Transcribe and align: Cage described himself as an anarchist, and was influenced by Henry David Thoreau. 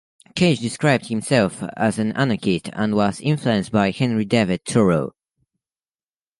Cage 0.33 0.57
described 0.59 1.09
himself 1.09 1.61
as 1.77 1.99
an 1.99 2.13
anarchist, 2.13 2.71
and 2.73 2.95
was 2.95 3.21
influenced 3.21 3.71
by 3.71 3.91
Henry 3.91 4.25
David 4.25 4.65
Thoreau. 4.65 5.13